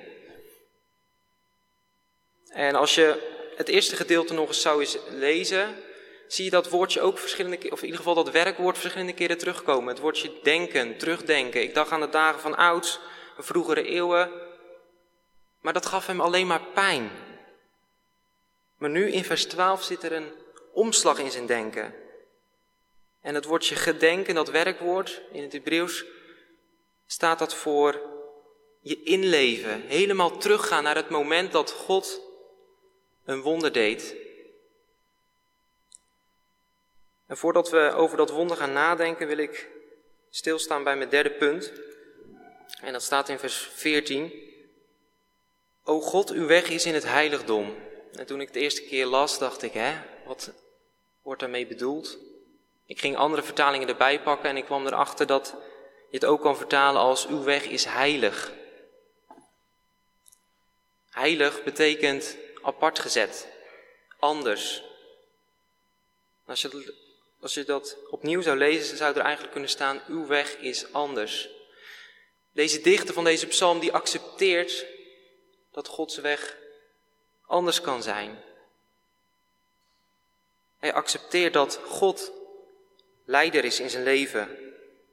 En 2.48 2.74
als 2.74 2.94
je 2.94 3.36
het 3.56 3.68
eerste 3.68 3.96
gedeelte 3.96 4.34
nog 4.34 4.48
eens 4.48 4.60
zou 4.60 4.80
eens 4.80 4.98
lezen, 5.08 5.76
zie 6.28 6.44
je 6.44 6.50
dat 6.50 6.68
woordje 6.68 7.00
ook 7.00 7.18
verschillende 7.18 7.56
keren, 7.56 7.72
of 7.72 7.78
in 7.78 7.84
ieder 7.84 8.00
geval 8.00 8.24
dat 8.24 8.30
werkwoord 8.30 8.78
verschillende 8.78 9.12
keren 9.12 9.38
terugkomen. 9.38 9.88
Het 9.88 9.98
woordje 9.98 10.32
denken, 10.42 10.98
terugdenken. 10.98 11.62
Ik 11.62 11.74
dacht 11.74 11.90
aan 11.90 12.00
de 12.00 12.08
dagen 12.08 12.40
van 12.40 12.56
ouds, 12.56 13.00
vroegere 13.38 13.82
eeuwen. 13.82 14.30
Maar 15.60 15.72
dat 15.72 15.86
gaf 15.86 16.06
hem 16.06 16.20
alleen 16.20 16.46
maar 16.46 16.62
pijn. 16.74 17.10
Maar 18.76 18.90
nu 18.90 19.10
in 19.10 19.24
vers 19.24 19.44
12 19.46 19.82
zit 19.82 20.02
er 20.02 20.12
een 20.12 20.32
omslag 20.72 21.18
in 21.18 21.30
zijn 21.30 21.46
denken. 21.46 21.94
En 23.20 23.34
het 23.34 23.44
woordje 23.44 23.74
gedenken, 23.74 24.34
dat 24.34 24.50
werkwoord 24.50 25.22
in 25.32 25.42
het 25.42 25.52
Hebreeuws, 25.52 26.04
staat 27.06 27.38
dat 27.38 27.54
voor 27.54 28.00
je 28.80 29.02
inleven. 29.02 29.82
Helemaal 29.86 30.36
teruggaan 30.36 30.82
naar 30.82 30.96
het 30.96 31.08
moment 31.08 31.52
dat 31.52 31.70
God 31.70 32.20
een 33.24 33.40
wonder 33.40 33.72
deed. 33.72 34.16
En 37.28 37.36
voordat 37.36 37.70
we 37.70 37.92
over 37.94 38.16
dat 38.16 38.30
wonder 38.30 38.56
gaan 38.56 38.72
nadenken, 38.72 39.26
wil 39.26 39.38
ik 39.38 39.68
stilstaan 40.30 40.84
bij 40.84 40.96
mijn 40.96 41.08
derde 41.08 41.30
punt. 41.30 41.72
En 42.80 42.92
dat 42.92 43.02
staat 43.02 43.28
in 43.28 43.38
vers 43.38 43.70
14. 43.74 44.32
O 45.84 46.00
God, 46.00 46.30
uw 46.30 46.46
weg 46.46 46.68
is 46.68 46.86
in 46.86 46.94
het 46.94 47.04
heiligdom. 47.04 47.76
En 48.12 48.26
toen 48.26 48.40
ik 48.40 48.46
het 48.46 48.56
eerste 48.56 48.82
keer 48.82 49.06
las, 49.06 49.38
dacht 49.38 49.62
ik, 49.62 49.72
hè, 49.72 49.94
wat 50.24 50.52
wordt 51.22 51.40
daarmee 51.40 51.66
bedoeld? 51.66 52.18
Ik 52.86 53.00
ging 53.00 53.16
andere 53.16 53.42
vertalingen 53.42 53.88
erbij 53.88 54.22
pakken 54.22 54.48
en 54.50 54.56
ik 54.56 54.64
kwam 54.64 54.86
erachter 54.86 55.26
dat 55.26 55.54
je 56.10 56.16
het 56.16 56.24
ook 56.24 56.40
kan 56.40 56.56
vertalen 56.56 57.00
als 57.00 57.26
uw 57.26 57.42
weg 57.42 57.64
is 57.64 57.84
heilig. 57.84 58.52
Heilig 61.10 61.62
betekent 61.62 62.36
apart 62.62 62.98
gezet, 62.98 63.48
anders. 64.18 64.82
Als 66.46 66.62
je, 66.62 66.94
als 67.40 67.54
je 67.54 67.64
dat 67.64 67.96
opnieuw 68.10 68.40
zou 68.40 68.56
lezen, 68.56 68.96
zou 68.96 69.14
er 69.14 69.20
eigenlijk 69.20 69.52
kunnen 69.52 69.70
staan, 69.70 70.02
uw 70.08 70.26
weg 70.26 70.56
is 70.56 70.92
anders. 70.92 71.48
Deze 72.52 72.80
dichter 72.80 73.14
van 73.14 73.24
deze 73.24 73.46
psalm 73.46 73.78
die 73.78 73.92
accepteert 73.92 74.86
dat 75.72 75.88
Gods 75.88 76.16
weg 76.16 76.56
anders 77.46 77.80
kan 77.80 78.02
zijn. 78.02 78.38
Hij 80.78 80.92
accepteert 80.92 81.52
dat 81.52 81.80
God 81.84 82.32
leider 83.24 83.64
is 83.64 83.80
in 83.80 83.90
zijn 83.90 84.02
leven, 84.02 84.48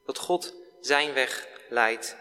dat 0.05 0.17
God 0.17 0.53
zijn 0.81 1.13
weg 1.13 1.47
leidt. 1.69 2.15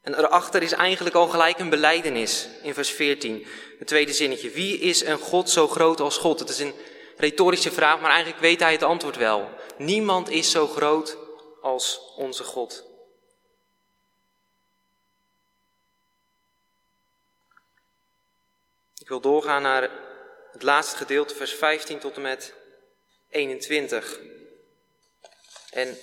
En 0.00 0.18
erachter 0.18 0.62
is 0.62 0.72
eigenlijk 0.72 1.14
al 1.14 1.28
gelijk 1.28 1.58
een 1.58 1.70
beleidenis 1.70 2.48
in 2.62 2.74
vers 2.74 2.90
14, 2.90 3.46
het 3.78 3.88
tweede 3.88 4.12
zinnetje. 4.12 4.50
Wie 4.50 4.78
is 4.78 5.04
een 5.04 5.18
God 5.18 5.50
zo 5.50 5.68
groot 5.68 6.00
als 6.00 6.18
God? 6.18 6.38
Het 6.38 6.48
is 6.48 6.58
een 6.58 6.74
retorische 7.16 7.72
vraag, 7.72 8.00
maar 8.00 8.10
eigenlijk 8.10 8.40
weet 8.40 8.60
hij 8.60 8.72
het 8.72 8.82
antwoord 8.82 9.16
wel. 9.16 9.48
Niemand 9.76 10.30
is 10.30 10.50
zo 10.50 10.66
groot 10.66 11.16
als 11.62 12.00
onze 12.16 12.44
God. 12.44 12.84
Ik 18.98 19.08
wil 19.08 19.20
doorgaan 19.20 19.62
naar 19.62 19.90
het 20.52 20.62
laatste 20.62 20.96
gedeelte, 20.96 21.34
vers 21.34 21.54
15 21.54 21.98
tot 21.98 22.16
en 22.16 22.22
met 22.22 22.54
21. 23.28 24.20
En 25.70 25.98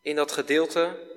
in 0.00 0.16
dat 0.16 0.32
gedeelte 0.32 1.09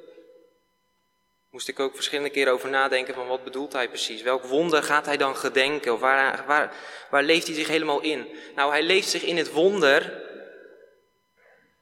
moest 1.53 1.67
ik 1.67 1.79
ook 1.79 1.95
verschillende 1.95 2.29
keren 2.29 2.53
over 2.53 2.69
nadenken 2.69 3.13
van 3.13 3.27
wat 3.27 3.43
bedoelt 3.43 3.73
hij 3.73 3.87
precies? 3.87 4.21
Welk 4.21 4.43
wonder 4.43 4.83
gaat 4.83 5.05
hij 5.05 5.17
dan 5.17 5.35
gedenken? 5.35 5.93
Of 5.93 5.99
waar, 5.99 6.43
waar, 6.47 6.75
waar 7.09 7.23
leeft 7.23 7.47
hij 7.47 7.55
zich 7.55 7.67
helemaal 7.67 8.01
in? 8.01 8.27
Nou, 8.55 8.71
hij 8.71 8.83
leeft 8.83 9.09
zich 9.09 9.23
in 9.23 9.37
het 9.37 9.51
wonder 9.51 10.23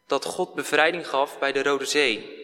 dat 0.08 0.26
God 0.26 0.54
bevrijding 0.54 1.08
gaf 1.08 1.40
bij 1.40 1.52
de 1.52 1.64
Rode 1.64 1.86
Zee. 1.86 2.40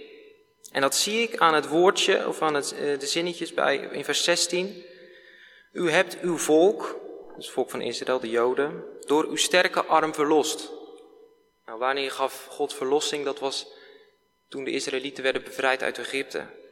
En 0.72 0.81
dat 0.81 0.96
zie 0.96 1.22
ik 1.22 1.38
aan 1.38 1.53
het 1.53 1.67
woordje, 1.67 2.27
of 2.27 2.41
aan 2.41 2.53
het, 2.53 2.72
eh, 2.72 3.00
de 3.00 3.07
zinnetjes 3.07 3.53
bij, 3.53 3.77
in 3.77 4.03
vers 4.03 4.24
16. 4.24 4.84
U 5.72 5.89
hebt 5.89 6.19
uw 6.19 6.38
volk, 6.38 7.00
het 7.36 7.50
volk 7.50 7.69
van 7.69 7.81
Israël, 7.81 8.19
de 8.19 8.29
Joden, 8.29 8.84
door 9.05 9.25
uw 9.25 9.36
sterke 9.36 9.84
arm 9.84 10.13
verlost. 10.13 10.72
Nou, 11.65 11.79
wanneer 11.79 12.12
gaf 12.12 12.48
God 12.50 12.74
verlossing? 12.74 13.25
Dat 13.25 13.39
was 13.39 13.67
toen 14.50 14.63
de 14.63 14.72
Israëlieten 14.72 15.24
werden 15.24 15.43
bevrijd 15.43 15.84
uit 15.84 15.98
Egypte. 15.98 16.65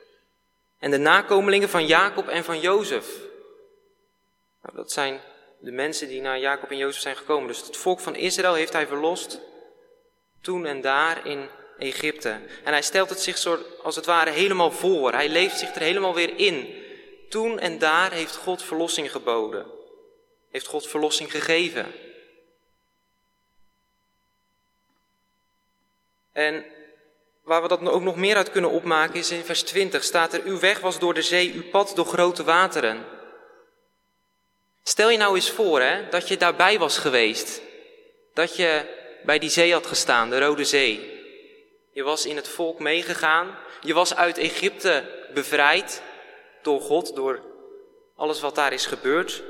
En 0.86 0.92
de 0.92 0.98
nakomelingen 0.98 1.70
van 1.70 1.86
Jacob 1.86 2.28
en 2.28 2.44
van 2.44 2.60
Jozef. 2.60 3.06
Nou, 4.62 4.76
dat 4.76 4.92
zijn 4.92 5.22
de 5.60 5.72
mensen 5.72 6.08
die 6.08 6.22
naar 6.22 6.40
Jacob 6.40 6.72
en 6.72 6.78
Jozef 6.78 7.02
zijn 7.02 7.16
gekomen. 7.16 7.48
Dus 7.48 7.62
het 7.62 7.78
volk 7.78 8.00
van 8.00 8.16
Israël 8.16 8.54
heeft 8.54 8.74
hij 8.74 8.88
verlost 8.88 9.40
toen 10.42 10.66
en 10.66 10.82
daar 10.82 11.28
in 11.28 11.50
Egypte. 11.78 12.30
En 12.64 12.72
hij 12.72 12.82
stelt 12.82 13.10
het 13.10 13.20
zich 13.20 13.38
soort, 13.38 13.82
als 13.84 13.96
het 13.96 14.06
ware 14.06 14.30
helemaal 14.30 14.72
voor. 14.72 15.12
Hij 15.12 15.30
leeft 15.30 15.58
zich 15.58 15.76
er 15.76 15.82
helemaal 15.82 16.14
weer 16.14 16.38
in. 16.38 16.84
Toen 17.30 17.60
en 17.60 17.80
daar 17.80 18.12
heeft 18.12 18.36
God 18.36 18.64
verlossing 18.64 19.12
geboden. 19.12 19.66
Heeft 20.52 20.68
God 20.68 20.88
verlossing 20.88 21.32
gegeven. 21.32 21.94
En 26.32 26.66
waar 27.46 27.62
we 27.62 27.68
dat 27.68 27.90
ook 27.90 28.02
nog 28.02 28.16
meer 28.16 28.36
uit 28.36 28.52
kunnen 28.52 28.72
opmaken 28.72 29.20
is 29.20 29.32
in 29.32 29.44
vers 29.44 29.64
20 29.64 30.04
staat 30.04 30.34
er, 30.34 30.42
uw 30.44 30.60
weg 30.60 30.80
was 30.80 31.00
door 31.00 31.14
de 31.14 31.22
zee, 31.22 31.54
uw 31.54 31.70
pad 31.70 31.92
door 31.96 32.06
grote 32.06 32.44
wateren. 32.44 33.06
Stel 34.84 35.10
je 35.10 35.18
nou 35.18 35.36
eens 35.36 35.52
voor 35.52 35.82
hè, 35.82 36.10
dat 36.10 36.28
je 36.28 36.38
daarbij 36.38 36.80
was 36.80 36.98
geweest. 36.98 37.62
Dat 38.34 38.56
je 38.56 38.86
bij 39.24 39.40
die 39.40 39.50
zee 39.50 39.74
had 39.74 39.88
gestaan, 39.88 40.30
de 40.30 40.40
Rode 40.40 40.66
Zee. 40.66 41.14
Je 41.92 42.04
was 42.04 42.26
in 42.26 42.36
het 42.36 42.48
volk 42.48 42.80
meegegaan. 42.80 43.58
Je 43.82 43.94
was 43.94 44.16
uit 44.16 44.38
Egypte 44.38 45.04
bevrijd 45.34 46.02
door 46.62 46.82
God, 46.82 47.16
door 47.16 47.42
alles 48.16 48.42
wat 48.42 48.56
daar 48.56 48.74
is 48.74 48.86
gebeurd. 48.86 49.44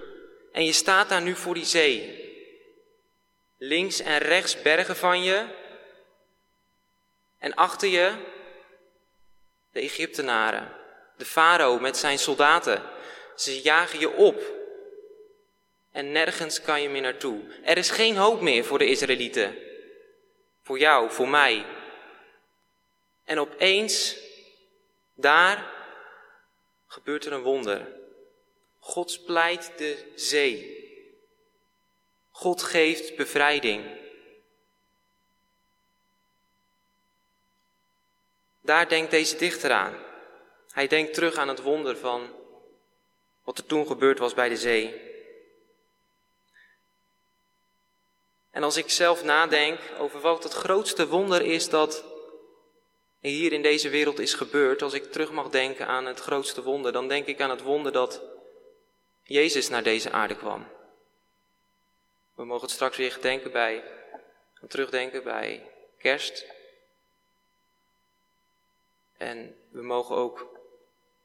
En 0.51 0.65
je 0.65 0.73
staat 0.73 1.09
daar 1.09 1.21
nu 1.21 1.35
voor 1.35 1.53
die 1.53 1.65
zee. 1.65 2.23
Links 3.57 3.99
en 3.99 4.17
rechts 4.17 4.61
bergen 4.61 4.95
van 4.95 5.23
je, 5.23 5.43
en 7.45 7.53
achter 7.53 7.89
je 7.89 8.13
de 9.71 9.79
Egyptenaren, 9.79 10.71
de 11.17 11.25
farao 11.25 11.79
met 11.79 11.97
zijn 11.97 12.19
soldaten. 12.19 12.83
Ze 13.35 13.61
jagen 13.61 13.99
je 13.99 14.11
op. 14.11 14.53
en 15.91 16.11
nergens 16.11 16.61
kan 16.61 16.81
je 16.81 16.89
meer 16.89 17.01
naartoe. 17.01 17.41
Er 17.63 17.77
is 17.77 17.89
geen 17.89 18.15
hoop 18.15 18.41
meer 18.41 18.65
voor 18.65 18.77
de 18.77 18.87
Israëlieten. 18.87 19.57
Voor 20.61 20.79
jou, 20.79 21.11
voor 21.11 21.29
mij. 21.29 21.65
En 23.23 23.39
opeens, 23.39 24.17
daar 25.13 25.71
gebeurt 26.87 27.25
er 27.25 27.33
een 27.33 27.41
wonder. 27.41 27.87
God 28.79 29.11
splijt 29.11 29.71
de 29.77 30.11
zee. 30.15 30.83
God 32.31 32.63
geeft 32.63 33.15
bevrijding. 33.15 34.04
Daar 38.65 38.89
denkt 38.89 39.11
deze 39.11 39.37
dichter 39.37 39.71
aan. 39.71 39.95
Hij 40.71 40.87
denkt 40.87 41.13
terug 41.13 41.35
aan 41.35 41.47
het 41.47 41.61
wonder 41.61 41.97
van 41.97 42.29
wat 43.43 43.57
er 43.57 43.65
toen 43.65 43.87
gebeurd 43.87 44.19
was 44.19 44.33
bij 44.33 44.49
de 44.49 44.57
zee. 44.57 45.01
En 48.51 48.63
als 48.63 48.77
ik 48.77 48.89
zelf 48.89 49.23
nadenk 49.23 49.79
over 49.97 50.19
wat 50.19 50.43
het 50.43 50.53
grootste 50.53 51.07
wonder 51.07 51.41
is 51.41 51.69
dat 51.69 52.03
hier 53.19 53.53
in 53.53 53.61
deze 53.61 53.89
wereld 53.89 54.19
is 54.19 54.33
gebeurd, 54.33 54.81
als 54.81 54.93
ik 54.93 55.11
terug 55.11 55.31
mag 55.31 55.49
denken 55.49 55.87
aan 55.87 56.05
het 56.05 56.19
grootste 56.19 56.63
wonder, 56.63 56.91
dan 56.91 57.07
denk 57.07 57.25
ik 57.25 57.41
aan 57.41 57.49
het 57.49 57.61
wonder 57.61 57.91
dat 57.91 58.21
Jezus 59.23 59.69
naar 59.69 59.83
deze 59.83 60.11
aarde 60.11 60.35
kwam. 60.35 60.67
We 62.35 62.45
mogen 62.45 62.63
het 62.63 62.71
straks 62.71 62.97
weer 62.97 63.11
gedenken 63.11 63.51
bij, 63.51 63.83
terugdenken 64.67 65.23
bij 65.23 65.71
kerst. 65.97 66.54
En 69.17 69.55
we 69.71 69.81
mogen 69.81 70.15
ook 70.15 70.47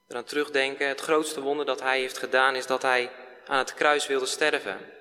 eraan 0.09 0.25
terugdenken, 0.25 0.89
het 0.89 1.01
grootste 1.01 1.41
wonder 1.41 1.67
dat 1.67 1.81
hij 1.81 2.01
heeft 2.01 2.19
gedaan 2.19 2.57
is 2.57 2.67
dat 2.67 2.83
hij 2.83 3.11
aan 3.47 3.59
het 3.59 3.75
kruis 3.75 4.07
wilde 4.07 4.27
sterven. 4.27 4.93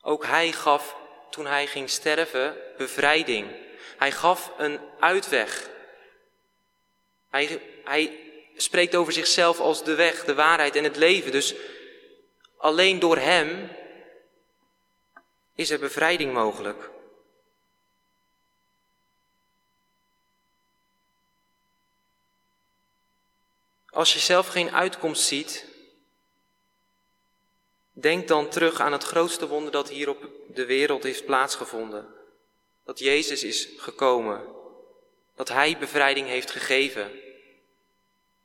Ook 0.00 0.24
hij 0.24 0.52
gaf 0.52 0.96
toen 1.30 1.46
hij 1.46 1.66
ging 1.66 1.90
sterven 1.90 2.56
bevrijding. 2.76 3.56
Hij 3.96 4.12
gaf 4.12 4.52
een 4.58 4.80
uitweg. 5.00 5.70
Hij, 7.30 7.60
hij 7.84 8.18
spreekt 8.56 8.94
over 8.94 9.12
zichzelf 9.12 9.60
als 9.60 9.84
de 9.84 9.94
weg, 9.94 10.24
de 10.24 10.34
waarheid 10.34 10.76
en 10.76 10.84
het 10.84 10.96
leven. 10.96 11.32
Dus 11.32 11.54
alleen 12.56 12.98
door 12.98 13.16
hem 13.16 13.70
is 15.54 15.70
er 15.70 15.78
bevrijding 15.78 16.32
mogelijk. 16.32 16.90
Als 23.94 24.12
je 24.12 24.18
zelf 24.18 24.48
geen 24.48 24.74
uitkomst 24.74 25.22
ziet, 25.22 25.64
denk 27.92 28.28
dan 28.28 28.48
terug 28.48 28.80
aan 28.80 28.92
het 28.92 29.04
grootste 29.04 29.48
wonder 29.48 29.72
dat 29.72 29.88
hier 29.88 30.08
op 30.08 30.28
de 30.54 30.64
wereld 30.64 31.02
heeft 31.02 31.24
plaatsgevonden. 31.24 32.06
Dat 32.84 32.98
Jezus 32.98 33.42
is 33.42 33.68
gekomen. 33.76 34.44
Dat 35.34 35.48
Hij 35.48 35.78
bevrijding 35.78 36.26
heeft 36.26 36.50
gegeven. 36.50 37.20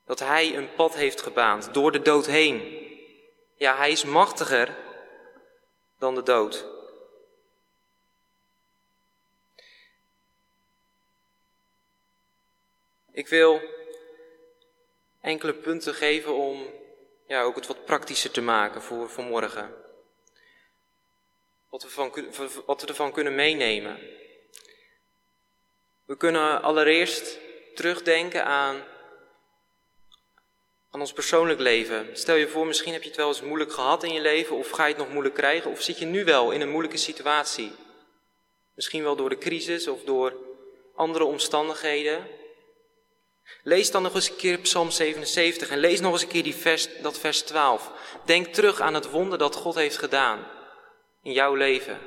Dat 0.05 0.19
Hij 0.19 0.55
een 0.55 0.73
pad 0.73 0.95
heeft 0.95 1.21
gebaand 1.21 1.73
door 1.73 1.91
de 1.91 2.01
dood 2.01 2.25
heen. 2.25 2.87
Ja, 3.55 3.77
Hij 3.77 3.91
is 3.91 4.03
machtiger 4.03 4.75
dan 5.97 6.15
de 6.15 6.23
dood. 6.23 6.65
Ik 13.11 13.27
wil 13.27 13.61
enkele 15.29 15.53
punten 15.53 15.93
geven 15.93 16.36
om 16.36 16.65
ja, 17.27 17.41
ook 17.41 17.55
het 17.55 17.67
wat 17.67 17.86
praktischer 17.86 18.31
te 18.31 18.41
maken 18.41 18.81
voor, 18.81 19.09
voor 19.09 19.24
morgen. 19.24 19.75
Wat 21.69 21.83
we, 21.83 21.89
van, 21.89 22.12
wat 22.65 22.81
we 22.81 22.88
ervan 22.88 23.12
kunnen 23.12 23.36
meenemen. 23.36 24.00
We 26.05 26.17
kunnen 26.17 26.62
allereerst 26.62 27.39
terugdenken 27.75 28.45
aan, 28.45 28.84
aan 30.91 30.99
ons 30.99 31.13
persoonlijk 31.13 31.60
leven. 31.60 32.17
Stel 32.17 32.36
je 32.36 32.47
voor, 32.47 32.67
misschien 32.67 32.93
heb 32.93 33.01
je 33.01 33.08
het 33.08 33.17
wel 33.17 33.27
eens 33.27 33.41
moeilijk 33.41 33.71
gehad 33.71 34.03
in 34.03 34.13
je 34.13 34.21
leven, 34.21 34.56
of 34.56 34.69
ga 34.69 34.86
je 34.86 34.93
het 34.93 35.01
nog 35.01 35.12
moeilijk 35.12 35.36
krijgen, 35.36 35.71
of 35.71 35.82
zit 35.82 35.99
je 35.99 36.06
nu 36.06 36.23
wel 36.23 36.51
in 36.51 36.62
een 36.62 36.69
moeilijke 36.69 36.97
situatie. 36.97 37.71
Misschien 38.75 39.03
wel 39.03 39.15
door 39.15 39.30
de 39.30 39.38
crisis 39.38 39.88
of 39.88 40.03
door 40.03 40.34
andere 40.95 41.23
omstandigheden. 41.23 42.27
Lees 43.63 43.91
dan 43.91 44.03
nog 44.03 44.15
eens 44.15 44.29
een 44.29 44.35
keer 44.35 44.57
Psalm 44.57 44.91
77 44.91 45.69
en 45.69 45.77
lees 45.77 45.99
nog 45.99 46.12
eens 46.12 46.21
een 46.21 46.27
keer 46.27 46.43
die 46.43 46.55
vers, 46.55 46.88
dat 47.01 47.19
vers 47.19 47.41
12. 47.41 47.91
Denk 48.25 48.47
terug 48.47 48.81
aan 48.81 48.93
het 48.93 49.09
wonder 49.09 49.38
dat 49.38 49.55
God 49.55 49.75
heeft 49.75 49.97
gedaan 49.97 50.47
in 51.23 51.31
jouw 51.31 51.55
leven. 51.55 51.99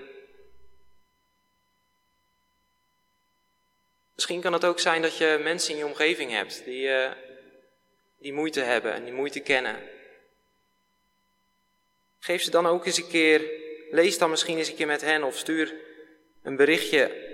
Misschien 4.14 4.40
kan 4.40 4.52
het 4.52 4.64
ook 4.64 4.80
zijn 4.80 5.02
dat 5.02 5.16
je 5.16 5.40
mensen 5.42 5.72
in 5.72 5.78
je 5.78 5.86
omgeving 5.86 6.30
hebt 6.30 6.64
die, 6.64 6.88
uh, 6.88 7.10
die 8.18 8.32
moeite 8.32 8.60
hebben 8.60 8.92
en 8.92 9.04
die 9.04 9.12
moeite 9.12 9.40
kennen. 9.40 9.76
Geef 12.18 12.42
ze 12.42 12.50
dan 12.50 12.66
ook 12.66 12.86
eens 12.86 12.96
een 12.96 13.08
keer, 13.08 13.50
lees 13.90 14.18
dan 14.18 14.30
misschien 14.30 14.58
eens 14.58 14.68
een 14.68 14.74
keer 14.74 14.86
met 14.86 15.00
hen 15.00 15.22
of 15.22 15.36
stuur 15.36 15.74
een 16.42 16.56
berichtje. 16.56 17.30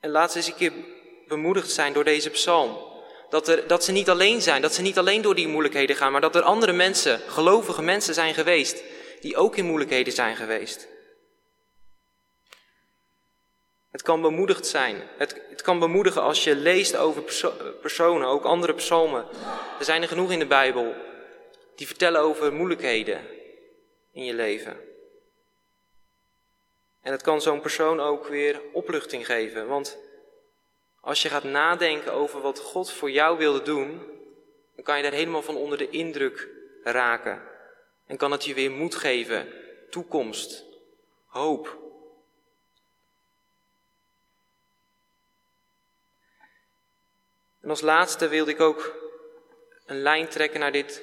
En 0.00 0.10
laat 0.10 0.30
ze 0.32 0.36
eens 0.36 0.46
een 0.46 0.54
keer 0.54 0.72
bemoedigd 1.28 1.70
zijn 1.70 1.92
door 1.92 2.04
deze 2.04 2.30
psalm. 2.30 2.90
Dat, 3.30 3.48
er, 3.48 3.66
dat 3.66 3.84
ze 3.84 3.92
niet 3.92 4.10
alleen 4.10 4.42
zijn, 4.42 4.62
dat 4.62 4.74
ze 4.74 4.82
niet 4.82 4.98
alleen 4.98 5.22
door 5.22 5.34
die 5.34 5.48
moeilijkheden 5.48 5.96
gaan, 5.96 6.12
maar 6.12 6.20
dat 6.20 6.36
er 6.36 6.42
andere 6.42 6.72
mensen, 6.72 7.20
gelovige 7.26 7.82
mensen 7.82 8.14
zijn 8.14 8.34
geweest, 8.34 8.82
die 9.20 9.36
ook 9.36 9.56
in 9.56 9.64
moeilijkheden 9.64 10.12
zijn 10.12 10.36
geweest. 10.36 10.88
Het 13.90 14.02
kan 14.02 14.20
bemoedigd 14.20 14.66
zijn. 14.66 15.02
Het, 15.16 15.40
het 15.50 15.62
kan 15.62 15.78
bemoedigen 15.78 16.22
als 16.22 16.44
je 16.44 16.56
leest 16.56 16.96
over 16.96 17.22
personen, 17.80 18.28
ook 18.28 18.44
andere 18.44 18.74
psalmen. 18.74 19.26
Er 19.78 19.84
zijn 19.84 20.02
er 20.02 20.08
genoeg 20.08 20.30
in 20.30 20.38
de 20.38 20.46
Bijbel 20.46 20.94
die 21.76 21.86
vertellen 21.86 22.20
over 22.20 22.52
moeilijkheden 22.52 23.20
in 24.12 24.24
je 24.24 24.34
leven. 24.34 24.76
En 27.02 27.12
het 27.12 27.22
kan 27.22 27.40
zo'n 27.40 27.60
persoon 27.60 28.00
ook 28.00 28.26
weer 28.26 28.60
opluchting 28.72 29.26
geven, 29.26 29.66
want 29.66 29.98
als 31.02 31.22
je 31.22 31.28
gaat 31.28 31.44
nadenken 31.44 32.12
over 32.12 32.40
wat 32.40 32.58
God 32.58 32.92
voor 32.92 33.10
jou 33.10 33.38
wilde 33.38 33.62
doen, 33.62 33.98
dan 34.74 34.84
kan 34.84 34.96
je 34.96 35.02
daar 35.02 35.12
helemaal 35.12 35.42
van 35.42 35.56
onder 35.56 35.78
de 35.78 35.90
indruk 35.90 36.48
raken. 36.82 37.42
En 38.06 38.16
kan 38.16 38.32
het 38.32 38.44
je 38.44 38.54
weer 38.54 38.70
moed 38.70 38.94
geven, 38.94 39.52
toekomst, 39.90 40.64
hoop. 41.26 41.80
En 47.60 47.70
als 47.70 47.80
laatste 47.80 48.28
wilde 48.28 48.50
ik 48.50 48.60
ook 48.60 48.94
een 49.86 50.02
lijn 50.02 50.28
trekken 50.28 50.60
naar 50.60 50.72
dit, 50.72 51.02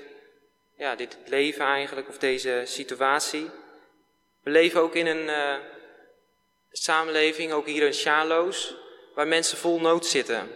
ja, 0.75 0.95
dit 0.95 1.17
leven 1.25 1.65
eigenlijk, 1.65 2.07
of 2.07 2.17
deze 2.17 2.63
situatie. 2.65 3.49
We 4.43 4.49
leven 4.49 4.81
ook 4.81 4.95
in 4.95 5.07
een 5.07 5.27
uh, 5.27 5.55
samenleving, 6.71 7.51
ook 7.51 7.65
hier 7.65 7.83
in 7.83 7.93
Sjaloos, 7.93 8.75
waar 9.19 9.27
mensen 9.27 9.57
vol 9.57 9.79
nood 9.79 10.05
zitten. 10.05 10.51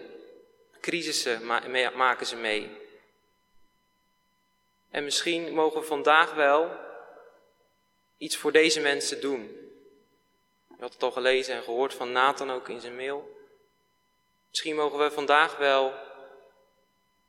Crisissen 0.81 1.45
maken 1.95 2.25
ze 2.25 2.35
mee. 2.35 2.69
En 4.89 5.03
misschien 5.03 5.53
mogen 5.53 5.81
we 5.81 5.87
vandaag 5.87 6.33
wel 6.33 6.71
iets 8.17 8.37
voor 8.37 8.51
deze 8.51 8.79
mensen 8.79 9.21
doen. 9.21 9.41
Je 10.67 10.75
had 10.79 10.93
het 10.93 11.03
al 11.03 11.11
gelezen 11.11 11.55
en 11.55 11.63
gehoord 11.63 11.93
van 11.93 12.11
Nathan 12.11 12.51
ook 12.51 12.69
in 12.69 12.81
zijn 12.81 12.95
mail. 12.95 13.37
Misschien 14.49 14.75
mogen 14.75 14.99
we 14.99 15.11
vandaag 15.11 15.57
wel 15.57 15.93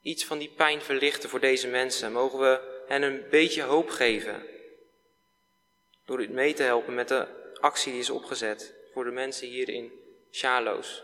iets 0.00 0.24
van 0.24 0.38
die 0.38 0.52
pijn 0.56 0.82
verlichten 0.82 1.28
voor 1.28 1.40
deze 1.40 1.68
mensen. 1.68 2.12
Mogen 2.12 2.38
we 2.38 2.82
hen 2.86 3.02
een 3.02 3.26
beetje 3.30 3.62
hoop 3.62 3.90
geven. 3.90 4.46
Door 6.04 6.18
dit 6.18 6.30
mee 6.30 6.54
te 6.54 6.62
helpen 6.62 6.94
met 6.94 7.08
de 7.08 7.26
actie 7.60 7.92
die 7.92 8.00
is 8.00 8.10
opgezet 8.10 8.74
voor 8.92 9.04
de 9.04 9.10
mensen 9.10 9.48
hier 9.48 9.68
in 9.68 9.92
Charloes. 10.30 11.02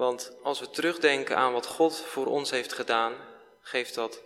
Want 0.00 0.32
als 0.42 0.60
we 0.60 0.70
terugdenken 0.70 1.36
aan 1.36 1.52
wat 1.52 1.66
God 1.66 1.96
voor 1.96 2.26
ons 2.26 2.50
heeft 2.50 2.72
gedaan, 2.72 3.14
geeft 3.60 3.94
dat 3.94 4.22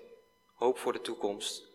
hoop 0.55 0.79
voor 0.79 0.93
de 0.93 1.01
toekomst. 1.01 1.74